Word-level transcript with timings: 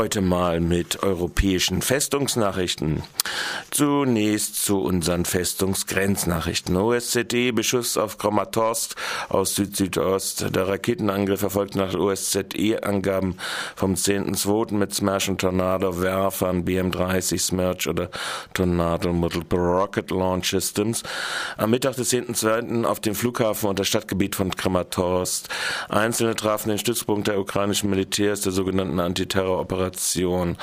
Heute 0.00 0.22
mal 0.22 0.60
mit 0.60 1.02
europäischen 1.02 1.82
Festungsnachrichten. 1.82 3.02
Zunächst 3.70 4.64
zu 4.64 4.80
unseren 4.80 5.26
Festungsgrenznachrichten. 5.26 6.74
OSZE 6.74 7.52
Beschuss 7.52 7.98
auf 7.98 8.16
Kramatorsk 8.16 8.96
aus 9.28 9.56
Süd-Südost. 9.56 10.56
Der 10.56 10.68
Raketenangriff 10.68 11.42
erfolgt 11.42 11.76
nach 11.76 11.92
OSZE-Angaben 11.92 13.36
vom 13.76 13.92
10.2. 13.92 14.72
mit 14.72 14.94
Smash 14.94 15.28
und 15.28 15.42
Tornado 15.42 16.00
Werfern 16.00 16.64
BM-30 16.64 17.38
Smerch 17.38 17.86
oder 17.86 18.08
Tornado 18.54 19.12
Multiple 19.12 19.58
Rocket 19.58 20.10
Launch 20.10 20.48
Systems. 20.48 21.02
Am 21.58 21.72
Mittag 21.72 21.96
des 21.96 22.10
10.2. 22.10 22.86
auf 22.86 23.00
dem 23.00 23.14
Flughafen 23.14 23.68
und 23.68 23.78
das 23.78 23.88
Stadtgebiet 23.88 24.34
von 24.34 24.50
Kramatorsk. 24.50 25.46
Einzelne 25.90 26.34
trafen 26.36 26.70
den 26.70 26.78
Stützpunkt 26.78 27.28
der 27.28 27.38
ukrainischen 27.38 27.90
Militärs 27.90 28.40
der 28.40 28.52
sogenannten 28.52 28.98
Antiterroroperation 28.98 29.89
Operation. 29.90 30.56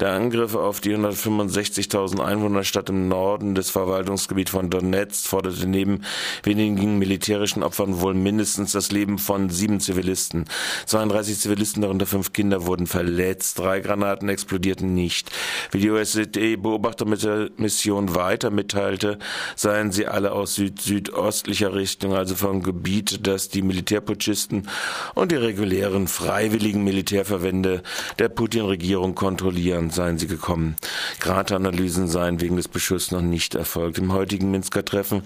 Der 0.00 0.12
Angriff 0.12 0.54
auf 0.54 0.80
die 0.80 0.94
165.000 0.94 2.20
Einwohnerstadt 2.20 2.88
im 2.88 3.08
Norden 3.08 3.54
des 3.54 3.70
Verwaltungsgebiets 3.70 4.50
von 4.50 4.70
Donetsk 4.70 5.26
forderte 5.26 5.66
neben 5.66 6.02
wenigen 6.42 6.98
militärischen 6.98 7.62
Opfern 7.62 8.00
wohl 8.00 8.14
mindestens 8.14 8.72
das 8.72 8.92
Leben 8.92 9.18
von 9.18 9.50
sieben 9.50 9.80
Zivilisten. 9.80 10.46
32 10.86 11.38
Zivilisten, 11.38 11.82
darunter 11.82 12.06
fünf 12.06 12.32
Kinder, 12.32 12.66
wurden 12.66 12.86
verletzt. 12.86 13.58
Drei 13.58 13.80
Granaten 13.80 14.28
explodierten 14.28 14.94
nicht. 14.94 15.30
Wie 15.70 15.80
die 15.80 15.90
OSZE-Beobachtermission 15.90 18.14
weiter 18.14 18.50
mitteilte, 18.50 19.18
seien 19.56 19.92
sie 19.92 20.06
alle 20.06 20.32
aus 20.32 20.54
süd-südostlicher 20.54 21.74
Richtung, 21.74 22.14
also 22.14 22.34
vom 22.34 22.62
Gebiet, 22.62 23.26
das 23.26 23.48
die 23.48 23.62
Militärputschisten 23.62 24.68
und 25.14 25.32
die 25.32 25.36
regulären 25.36 26.08
freiwilligen 26.08 26.84
Militärverbände 26.84 27.82
der 28.18 28.28
Putin 28.28 28.57
Putin-Regierung 28.58 29.14
kontrollieren, 29.14 29.90
seien 29.90 30.18
sie 30.18 30.26
gekommen. 30.26 30.76
Gradanalysen 31.20 32.08
seien 32.08 32.40
wegen 32.40 32.56
des 32.56 32.68
Beschusses 32.68 33.12
noch 33.12 33.22
nicht 33.22 33.54
erfolgt. 33.54 33.98
Im 33.98 34.12
heutigen 34.12 34.50
Minsker 34.50 34.84
Treffen 34.84 35.22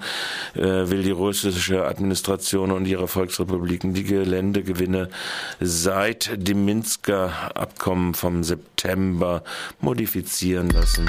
äh, 0.54 0.60
will 0.60 1.02
die 1.02 1.10
russische 1.10 1.86
Administration 1.86 2.72
und 2.72 2.86
ihre 2.86 3.08
Volksrepubliken 3.08 3.94
die 3.94 4.04
Geländegewinne 4.04 5.08
seit 5.60 6.30
dem 6.36 6.64
Minsker 6.64 7.32
Abkommen 7.54 8.14
vom 8.14 8.44
September 8.44 9.42
modifizieren 9.80 10.68
lassen. 10.70 11.08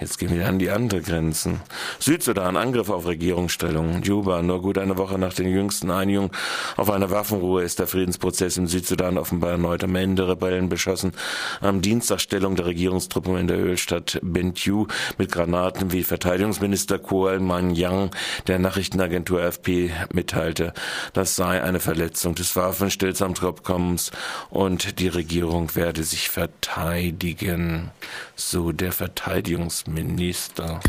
Jetzt 0.00 0.18
gehen 0.18 0.34
wir 0.34 0.48
an 0.48 0.58
die 0.58 0.70
andere 0.70 1.02
Grenzen. 1.02 1.60
Südsudan, 1.98 2.56
Angriff 2.56 2.88
auf 2.88 3.06
Regierungsstellungen. 3.06 4.02
Juba, 4.02 4.40
nur 4.42 4.62
gut 4.62 4.78
eine 4.78 4.96
Woche 4.96 5.18
nach 5.18 5.34
den 5.34 5.48
jüngsten 5.48 5.90
Einigungen 5.90 6.30
auf 6.76 6.90
eine 6.90 7.10
Waffenruhe 7.10 7.62
ist 7.62 7.78
der 7.78 7.86
Friedensprozess 7.86 8.56
im 8.56 8.66
Südsudan 8.66 9.18
offenbar 9.18 9.50
erneut 9.50 9.84
am 9.84 9.94
Ende. 9.96 10.28
Rebellen 10.28 10.68
beschossen 10.68 11.12
am 11.60 11.82
Dienstag 11.82 12.20
Stellung 12.20 12.56
der 12.56 12.66
Regierungstruppen 12.66 13.36
in 13.36 13.46
der 13.46 13.58
Ölstadt 13.58 14.18
Bentiu 14.22 14.86
mit 15.18 15.32
Granaten, 15.32 15.92
wie 15.92 16.02
Verteidigungsminister 16.02 16.98
Kual 16.98 17.40
Manyang 17.40 18.10
der 18.46 18.58
Nachrichtenagentur 18.58 19.42
AFP 19.42 19.90
mitteilte. 20.12 20.72
Das 21.12 21.36
sei 21.36 21.62
eine 21.62 21.80
Verletzung 21.80 22.34
des 22.34 22.56
Waffenstillstandsabkommens 22.56 24.12
und 24.48 25.00
die 25.00 25.08
Regierung 25.08 25.74
werde 25.74 26.04
sich 26.04 26.30
verteidigen. 26.30 27.90
So 28.36 28.72
der 28.72 28.92
Verteidigungsminister. 28.92 29.89
Minister. 29.92 30.80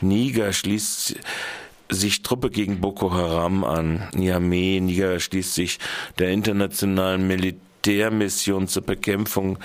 Niger 0.00 0.52
schließt 0.52 1.16
sich 1.90 2.22
Truppe 2.22 2.50
gegen 2.50 2.80
Boko 2.80 3.12
Haram 3.12 3.64
an. 3.64 4.08
Niamey, 4.14 4.80
Niger 4.80 5.20
schließt 5.20 5.54
sich 5.54 5.78
der 6.18 6.30
internationalen 6.30 7.26
Militär 7.26 7.60
Militärmission 7.84 8.66
zur 8.66 8.82
Bekämpfung 8.82 9.58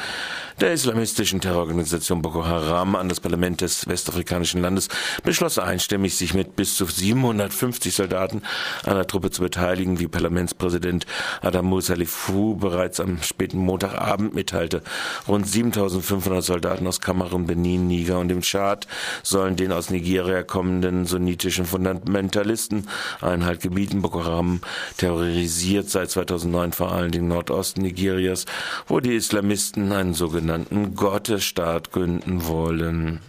der 0.59 0.73
islamistischen 0.73 1.39
Terrororganisation 1.39 2.21
Boko 2.21 2.45
Haram 2.45 2.95
an 2.95 3.07
das 3.07 3.21
Parlament 3.21 3.61
des 3.61 3.87
westafrikanischen 3.87 4.61
Landes 4.61 4.89
beschloss 5.23 5.57
einstimmig, 5.57 6.17
sich 6.17 6.33
mit 6.33 6.57
bis 6.57 6.75
zu 6.75 6.85
750 6.85 7.95
Soldaten 7.95 8.41
an 8.85 8.95
der 8.95 9.07
Truppe 9.07 9.31
zu 9.31 9.41
beteiligen, 9.41 9.99
wie 9.99 10.09
Parlamentspräsident 10.09 11.05
Adamu 11.41 11.79
Salifou 11.79 12.55
bereits 12.55 12.99
am 12.99 13.21
späten 13.21 13.59
Montagabend 13.59 14.35
mitteilte. 14.35 14.81
Rund 15.29 15.47
7500 15.47 16.43
Soldaten 16.43 16.85
aus 16.87 16.99
Kamerun, 16.99 17.45
Benin, 17.45 17.87
Niger 17.87 18.19
und 18.19 18.27
dem 18.27 18.41
Tschad 18.41 18.85
sollen 19.23 19.55
den 19.55 19.71
aus 19.71 19.89
Nigeria 19.91 20.43
kommenden 20.43 21.05
sunnitischen 21.05 21.65
Fundamentalisten 21.65 22.89
Einhalt 23.21 23.61
gebieten. 23.61 24.01
Boko 24.01 24.25
Haram 24.25 24.59
terrorisiert 24.97 25.89
seit 25.89 26.11
2009 26.11 26.73
vor 26.73 26.91
allem 26.91 27.11
den 27.11 27.29
Nordosten 27.29 27.83
Nigerias 27.83 28.08
Nigerias, 28.09 28.45
wo 28.87 28.99
die 28.99 29.15
Islamisten 29.15 29.91
einen 29.91 30.13
sogenannten 30.13 30.95
Gottesstaat 30.95 31.91
gründen 31.91 32.47
wollen. 32.47 33.19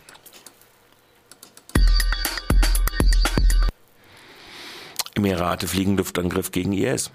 Emirate 5.14 5.68
fliegen 5.68 5.96
Luftangriff 5.96 6.50
gegen 6.50 6.72
IS. 6.72 7.10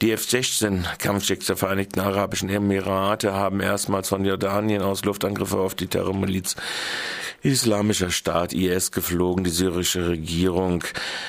Die 0.00 0.12
F-16-Kampfjets 0.12 1.46
der 1.46 1.56
Vereinigten 1.56 2.00
Arabischen 2.00 2.48
Emirate 2.48 3.32
haben 3.32 3.60
erstmals 3.60 4.08
von 4.08 4.24
Jordanien 4.24 4.82
aus 4.82 5.04
Luftangriffe 5.04 5.58
auf 5.58 5.74
die 5.74 5.88
Terrormiliz 5.88 6.54
Islamischer 7.42 8.10
Staat 8.10 8.52
IS 8.52 8.90
geflogen. 8.90 9.44
Die 9.44 9.50
syrische 9.50 10.08
Regierung 10.08 10.82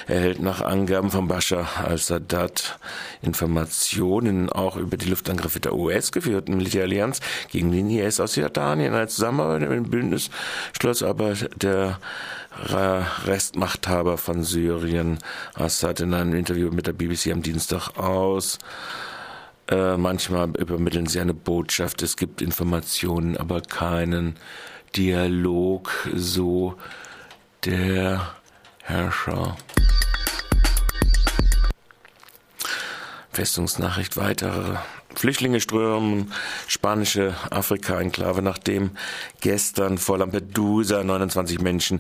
erhält 0.08 0.42
nach 0.42 0.62
Angaben 0.62 1.12
von 1.12 1.28
Bashar 1.28 1.68
al-Assad 1.86 2.80
Informationen 3.22 4.50
auch 4.50 4.76
über 4.76 4.98
die 4.98 5.10
Luftangriffe 5.10 5.60
der 5.60 5.76
US 5.76 6.12
geführten 6.12 6.58
Militärallianz 6.58 7.20
gegen 7.50 7.72
den 7.72 7.90
IS 7.90 8.20
aus 8.20 8.36
Jordanien. 8.36 8.94
Als 8.94 9.16
Zusammenarbeit 9.16 9.62
mit 9.62 9.72
dem 9.72 9.90
Bündnis 9.90 10.32
schloss 10.80 11.04
aber 11.04 11.34
der 11.56 12.00
Restmachthaber 13.26 14.18
von 14.18 14.44
Syrien, 14.44 15.20
Assad, 15.54 16.00
in 16.00 16.14
einem 16.14 16.34
Interview 16.34 16.72
mit 16.72 16.88
der 16.88 16.94
BBC 16.94 17.32
am 17.32 17.44
Dienstag 17.44 17.98
aus. 17.98 18.58
Äh, 19.70 19.98
manchmal 19.98 20.50
übermitteln 20.58 21.06
sie 21.06 21.20
eine 21.20 21.36
Botschaft, 21.36 22.02
es 22.02 22.18
gibt 22.18 22.42
Informationen, 22.42 23.38
aber 23.38 23.62
keinen 23.62 24.36
Dialog, 24.96 25.92
so 26.16 26.76
der 27.66 28.34
Herrscher. 28.84 29.56
Festungsnachricht 33.32 34.18
weitere 34.18 34.78
Flüchtlinge 35.16 35.60
strömen 35.60 36.34
spanische 36.68 37.36
Afrika-Enklave, 37.52 38.42
nachdem 38.42 38.92
gestern 39.42 39.98
vor 39.98 40.18
Lampedusa 40.18 41.04
29 41.04 41.60
Menschen 41.60 42.00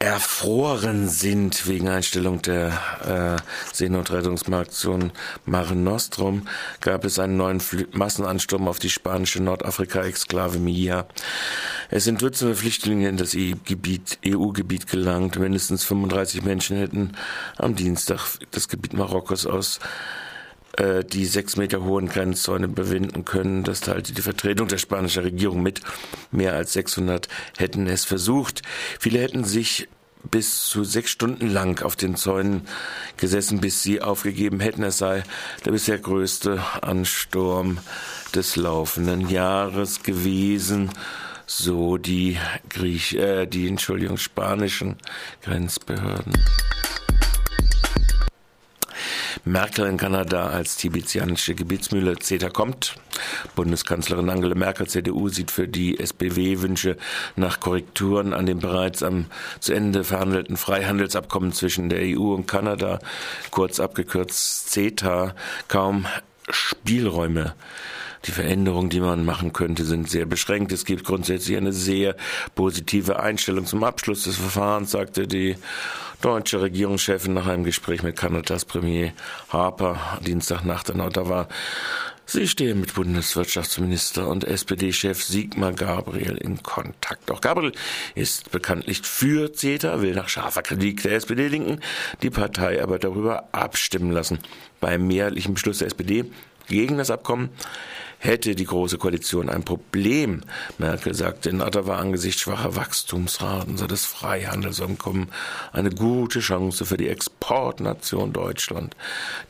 erfroren 0.00 1.10
sind 1.10 1.68
wegen 1.68 1.86
Einstellung 1.88 2.40
der 2.40 3.36
äh, 3.38 3.74
Seenotrettungsaktion 3.74 5.12
Mare 5.44 5.76
Nostrum, 5.76 6.48
gab 6.80 7.04
es 7.04 7.18
einen 7.18 7.36
neuen 7.36 7.60
Flü 7.60 7.86
Massenansturm 7.92 8.66
auf 8.66 8.78
die 8.78 8.88
spanische 8.88 9.42
Nordafrika-Exklave 9.42 10.58
Mia. 10.58 11.06
Es 11.90 12.04
sind 12.04 12.22
Dutzende 12.22 12.54
Flüchtlinge 12.54 13.10
in 13.10 13.18
das 13.18 13.34
EU-Gebiet 13.36 14.18
EU 14.26 14.52
-Gebiet 14.52 14.90
gelangt. 14.90 15.38
Mindestens 15.38 15.84
35 15.84 16.42
Menschen 16.44 16.78
hätten 16.78 17.12
am 17.58 17.74
Dienstag 17.74 18.38
das 18.52 18.68
Gebiet 18.68 18.94
Marokkos 18.94 19.44
aus 19.44 19.80
äh, 20.78 21.04
die 21.04 21.26
sechs 21.26 21.56
Meter 21.56 21.84
hohen 21.84 22.08
Grenzzäune 22.08 22.68
bewinden 22.68 23.26
können. 23.26 23.64
Das 23.64 23.80
teilte 23.80 24.14
die 24.14 24.22
Vertretung 24.22 24.66
der 24.66 24.78
spanischen 24.78 25.24
Regierung 25.24 25.62
mit. 25.62 25.82
Mehr 26.30 26.54
als 26.54 26.72
600 26.72 27.28
hätten 27.58 27.86
es 27.86 28.06
versucht. 28.06 28.62
Viele 28.98 29.18
hätten 29.18 29.44
sich 29.44 29.88
bis 30.30 30.64
zu 30.64 30.84
sechs 30.84 31.10
Stunden 31.10 31.48
lang 31.48 31.82
auf 31.82 31.96
den 31.96 32.16
Zäunen 32.16 32.62
gesessen, 33.16 33.60
bis 33.60 33.82
sie 33.82 34.02
aufgegeben 34.02 34.60
hätten. 34.60 34.82
Es 34.82 34.98
sei 34.98 35.22
der 35.64 35.72
bisher 35.72 35.98
größte 35.98 36.62
Ansturm 36.82 37.78
des 38.34 38.56
laufenden 38.56 39.28
Jahres 39.28 40.02
gewesen, 40.02 40.90
so 41.46 41.96
die 41.96 42.38
Griech, 42.68 43.14
äh, 43.14 43.46
die 43.46 43.66
Entschuldigung 43.66 44.18
spanischen 44.18 44.96
Grenzbehörden. 45.42 46.32
Merkel 49.44 49.86
in 49.86 49.96
Kanada 49.96 50.48
als 50.48 50.76
tibetsianische 50.76 51.54
Gebietsmühle. 51.54 52.18
CETA 52.18 52.50
kommt. 52.50 52.96
Bundeskanzlerin 53.54 54.28
Angela 54.28 54.54
Merkel, 54.54 54.86
CDU, 54.86 55.28
sieht 55.28 55.50
für 55.50 55.66
die 55.66 55.98
SPW-Wünsche 55.98 56.96
nach 57.36 57.60
Korrekturen 57.60 58.32
an 58.32 58.46
dem 58.46 58.58
bereits 58.58 59.02
am 59.02 59.26
zu 59.60 59.72
Ende 59.72 60.04
verhandelten 60.04 60.56
Freihandelsabkommen 60.56 61.52
zwischen 61.52 61.88
der 61.88 62.00
EU 62.02 62.34
und 62.34 62.46
Kanada, 62.46 62.98
kurz 63.50 63.80
abgekürzt 63.80 64.70
CETA, 64.70 65.34
kaum 65.68 66.06
Spielräume. 66.48 67.54
Die 68.26 68.32
Veränderungen, 68.32 68.90
die 68.90 69.00
man 69.00 69.24
machen 69.24 69.52
könnte, 69.52 69.84
sind 69.84 70.10
sehr 70.10 70.26
beschränkt. 70.26 70.72
Es 70.72 70.84
gibt 70.84 71.04
grundsätzlich 71.04 71.56
eine 71.56 71.72
sehr 71.72 72.16
positive 72.54 73.20
Einstellung 73.20 73.64
zum 73.64 73.82
Abschluss 73.82 74.24
des 74.24 74.36
Verfahrens, 74.36 74.90
sagte 74.90 75.26
die 75.26 75.56
deutsche 76.20 76.60
Regierungschefin 76.60 77.32
nach 77.32 77.46
einem 77.46 77.64
Gespräch 77.64 78.02
mit 78.02 78.16
Kanadas 78.16 78.66
Premier 78.66 79.12
Harper 79.48 80.18
Dienstagnacht 80.20 80.90
in 80.90 81.00
Ottawa. 81.00 81.48
Sie 82.26 82.46
stehen 82.46 82.78
mit 82.78 82.94
Bundeswirtschaftsminister 82.94 84.28
und 84.28 84.44
SPD-Chef 84.44 85.20
Sigmar 85.24 85.72
Gabriel 85.72 86.36
in 86.36 86.62
Kontakt. 86.62 87.28
Auch 87.30 87.40
Gabriel 87.40 87.72
ist 88.14 88.52
bekanntlich 88.52 89.02
für 89.02 89.52
CETA, 89.52 90.00
will 90.00 90.14
nach 90.14 90.28
scharfer 90.28 90.62
Kritik 90.62 91.02
der 91.02 91.14
SPD-Linken 91.14 91.80
die 92.22 92.30
Partei 92.30 92.80
aber 92.82 93.00
darüber 93.00 93.48
abstimmen 93.50 94.12
lassen. 94.12 94.38
Beim 94.78 95.08
mehrheitlichen 95.08 95.54
Beschluss 95.54 95.78
der 95.78 95.88
SPD 95.88 96.24
gegen 96.68 96.98
das 96.98 97.10
Abkommen 97.10 97.48
hätte 98.20 98.54
die 98.54 98.66
Große 98.66 98.98
Koalition 98.98 99.48
ein 99.48 99.64
Problem. 99.64 100.42
Merkel 100.78 101.14
sagte 101.14 101.48
in 101.48 101.62
Ottawa 101.62 101.96
angesichts 101.96 102.42
schwacher 102.42 102.76
Wachstumsraten 102.76 103.78
sei 103.78 103.86
das 103.86 104.04
Freihandelsabkommen 104.04 105.28
eine 105.72 105.90
gute 105.90 106.40
Chance 106.40 106.84
für 106.84 106.98
die 106.98 107.08
Exportnation 107.08 108.34
Deutschland. 108.34 108.94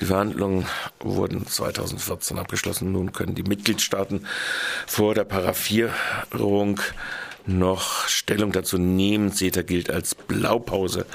Die 0.00 0.06
Verhandlungen 0.06 0.66
wurden 1.00 1.46
2014 1.46 2.38
abgeschlossen. 2.38 2.92
Nun 2.92 3.12
können 3.12 3.34
die 3.34 3.42
Mitgliedstaaten 3.42 4.26
vor 4.86 5.14
der 5.14 5.24
Paraffierung 5.24 6.80
noch 7.46 8.06
Stellung 8.06 8.52
dazu 8.52 8.78
nehmen. 8.78 9.32
CETA 9.32 9.62
gilt 9.62 9.90
als 9.90 10.14
Blaupause 10.14 11.06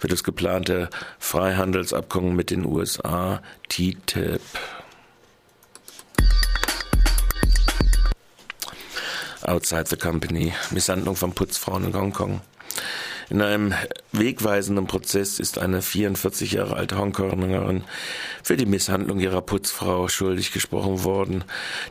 für 0.00 0.08
das 0.08 0.24
geplante 0.24 0.90
Freihandelsabkommen 1.20 2.34
mit 2.34 2.50
den 2.50 2.64
USA, 2.64 3.40
TTIP. 3.68 4.40
Outside 9.46 9.88
the 9.88 9.96
Company, 9.96 10.54
Misshandlung 10.70 11.16
von 11.16 11.32
Putzfrauen 11.32 11.84
in 11.84 11.94
Hongkong. 11.94 12.40
In 13.30 13.40
einem 13.40 13.74
wegweisenden 14.12 14.86
Prozess 14.86 15.38
ist 15.38 15.58
eine 15.58 15.80
44 15.80 16.52
Jahre 16.52 16.76
alte 16.76 16.98
Hongkongerin 16.98 17.84
für 18.42 18.56
die 18.56 18.66
Misshandlung 18.66 19.18
ihrer 19.18 19.40
Putzfrau 19.40 20.08
schuldig 20.08 20.52
gesprochen 20.52 21.04
worden. 21.04 21.44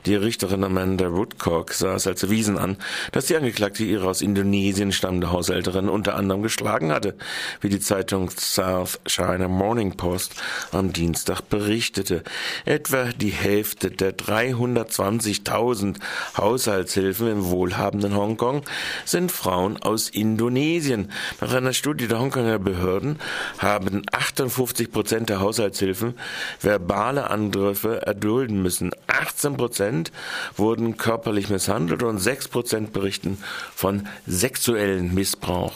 Die 0.06 0.14
Richterin 0.14 0.62
Amanda 0.62 1.12
Woodcock 1.12 1.72
sah 1.72 1.96
es 1.96 2.06
als 2.06 2.22
erwiesen 2.22 2.56
an, 2.56 2.76
dass 3.12 3.26
die 3.26 3.36
Angeklagte 3.36 3.84
ihre 3.84 4.08
aus 4.08 4.22
Indonesien 4.22 4.92
stammende 4.92 5.32
Haushälterin 5.32 5.88
unter 5.88 6.14
anderem 6.14 6.42
geschlagen 6.42 6.92
hatte, 6.92 7.14
wie 7.60 7.68
die 7.68 7.80
Zeitung 7.80 8.30
South 8.30 9.00
China 9.06 9.48
Morning 9.48 9.96
Post 9.96 10.34
am 10.70 10.92
Dienstag 10.92 11.42
berichtete. 11.48 12.22
Etwa 12.64 13.06
die 13.06 13.30
Hälfte 13.30 13.90
der 13.90 14.16
320.000 14.16 15.96
Haushaltshilfen 16.36 17.28
im 17.28 17.46
wohlhabenden 17.46 18.16
Hongkong 18.16 18.62
sind 19.04 19.32
Frauen 19.32 19.76
aus 19.78 20.08
Indonesien. 20.08 21.10
Nach 21.40 21.52
einer 21.52 21.72
Studie 21.72 22.08
der 22.08 22.20
Hongkonger 22.20 22.58
Behörden 22.58 23.18
haben 23.58 24.02
58 24.12 24.90
Prozent 24.90 25.28
der 25.28 25.40
Haushaltshilfen 25.40 26.14
verbale 26.60 27.30
Angriffe 27.30 28.06
erdulden 28.06 28.62
müssen. 28.62 28.90
18 29.06 29.56
Prozent 29.56 30.12
wurden 30.56 30.96
körperlich 30.96 31.48
misshandelt 31.50 32.02
und 32.02 32.18
6 32.18 32.48
Prozent 32.48 32.92
berichten 32.92 33.38
von 33.74 34.08
sexuellen 34.26 35.14
Missbrauch. 35.14 35.74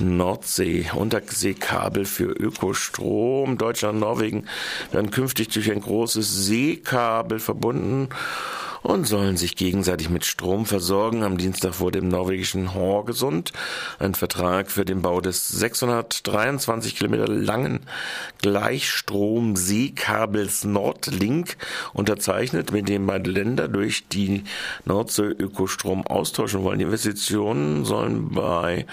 Nordsee, 0.00 0.90
Unterseekabel 0.94 2.04
für 2.04 2.32
Ökostrom. 2.32 3.58
Deutschland 3.58 4.00
Norwegen 4.00 4.46
werden 4.90 5.10
künftig 5.10 5.48
durch 5.48 5.70
ein 5.70 5.80
großes 5.80 6.46
Seekabel 6.46 7.38
verbunden 7.38 8.08
und 8.82 9.06
sollen 9.06 9.36
sich 9.36 9.54
gegenseitig 9.56 10.08
mit 10.10 10.24
Strom 10.24 10.66
versorgen. 10.66 11.22
Am 11.22 11.38
Dienstag 11.38 11.78
wurde 11.80 12.00
im 12.00 12.08
norwegischen 12.08 12.74
Horgesund 12.74 13.52
ein 13.98 14.14
Vertrag 14.14 14.70
für 14.70 14.84
den 14.84 15.00
Bau 15.02 15.20
des 15.20 15.48
623 15.48 16.96
Kilometer 16.96 17.26
langen 17.28 17.80
Gleichstrom-Seekabels 18.40 20.64
Nordlink 20.64 21.56
unterzeichnet, 21.92 22.72
mit 22.72 22.88
dem 22.88 23.06
beide 23.06 23.30
Länder 23.30 23.68
durch 23.68 24.08
die 24.08 24.42
Nordsee 24.84 25.22
Ökostrom 25.22 26.04
austauschen 26.06 26.64
wollen. 26.64 26.80
Die 26.80 26.84
Investitionen 26.84 27.84
sollen 27.84 28.30
bei 28.30 28.86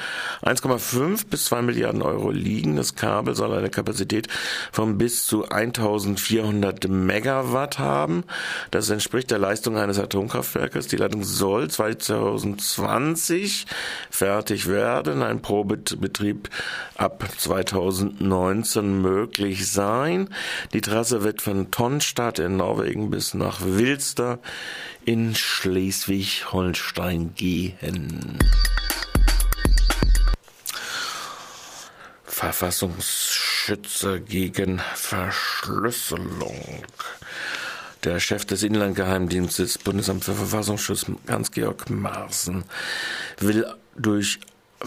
1,5 0.44 1.25
bis 1.30 1.45
2 1.45 1.63
Milliarden 1.63 2.03
Euro 2.03 2.30
liegen. 2.30 2.75
Das 2.75 2.94
Kabel 2.95 3.35
soll 3.35 3.53
eine 3.53 3.69
Kapazität 3.69 4.27
von 4.71 5.00
bis 5.00 5.25
zu 5.25 5.50
1400 5.50 6.88
Megawatt 6.88 7.80
haben. 7.80 8.24
Das 8.71 8.89
entspricht 8.89 9.31
der 9.31 9.39
Leistung 9.39 9.79
eines 9.80 10.00
Atomkraftwerkes. 10.00 10.88
Die 10.88 10.98
Leitung 10.98 11.24
soll 11.24 11.70
2020 11.70 13.66
fertig 14.10 14.68
werden. 14.68 15.24
Ein 15.24 15.42
Probebetrieb 15.42 16.50
ab 16.96 17.26
2019 17.38 19.02
möglich 19.02 19.72
sein. 19.72 20.30
Die 20.74 20.81
Trasse 20.81 21.24
wird 21.24 21.42
von 21.42 21.72
Tonstadt 21.72 22.40
in 22.40 22.58
Norwegen 22.58 23.10
bis 23.10 23.34
nach 23.34 23.62
Wilster 23.62 24.40
in 25.06 25.34
Schleswig-Holstein 25.36 27.34
gehen. 27.36 28.38
Verfassungsschützer 32.40 34.20
gegen 34.20 34.80
Verschlüsselung. 34.96 36.86
Der 38.04 38.19
Chef 38.19 38.46
des 38.46 38.63
Inlandgeheimdienstes, 38.63 39.78
Bundesamt 39.78 40.24
für 40.24 40.34
Verfassungsschutz, 40.34 41.06
Hans-Georg 41.28 41.90
Maaßen, 41.90 42.63
will 43.40 43.66
durch 43.98 44.40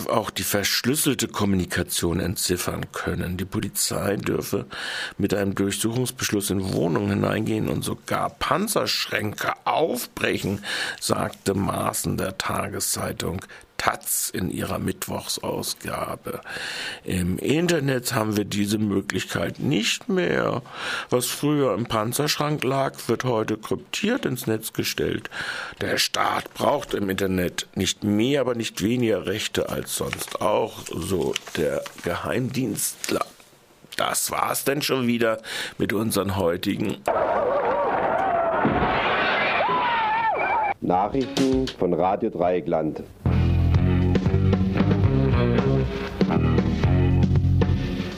auch 0.08 0.30
die 0.30 0.42
verschlüsselte 0.42 1.28
Kommunikation 1.28 2.20
entziffern 2.20 2.86
können. 2.92 3.36
Die 3.36 3.44
Polizei 3.44 4.16
dürfe 4.16 4.66
mit 5.18 5.34
einem 5.34 5.54
Durchsuchungsbeschluss 5.54 6.50
in 6.50 6.72
Wohnungen 6.72 7.10
hineingehen 7.10 7.68
und 7.68 7.82
sogar 7.82 8.30
Panzerschränke 8.30 9.52
aufbrechen, 9.64 10.64
sagte 11.00 11.54
Maaßen 11.54 12.16
der 12.16 12.38
Tageszeitung 12.38 13.42
Taz 13.82 14.30
in 14.30 14.50
ihrer 14.50 14.78
Mittwochsausgabe. 14.78 16.40
Im 17.02 17.38
Internet 17.38 18.14
haben 18.14 18.36
wir 18.36 18.44
diese 18.44 18.78
Möglichkeit 18.78 19.58
nicht 19.58 20.08
mehr. 20.08 20.62
Was 21.10 21.26
früher 21.26 21.74
im 21.74 21.86
Panzerschrank 21.86 22.62
lag, 22.62 22.94
wird 23.08 23.24
heute 23.24 23.56
kryptiert 23.56 24.24
ins 24.24 24.46
Netz 24.46 24.72
gestellt. 24.72 25.30
Der 25.80 25.98
Staat 25.98 26.54
braucht 26.54 26.94
im 26.94 27.10
Internet 27.10 27.66
nicht 27.74 28.04
mehr, 28.04 28.42
aber 28.42 28.54
nicht 28.54 28.82
weniger 28.82 29.26
Rechte 29.26 29.68
als 29.68 29.96
sonst 29.96 30.40
auch, 30.40 30.84
so 30.86 31.34
der 31.56 31.82
Geheimdienstler. 32.04 33.26
Das 33.96 34.30
war's 34.30 34.62
denn 34.64 34.82
schon 34.82 35.08
wieder 35.08 35.42
mit 35.78 35.92
unseren 35.92 36.36
heutigen 36.36 36.98
Nachrichten 40.80 41.66
von 41.66 41.94
Radio 41.94 42.30
Dreieckland. 42.30 43.02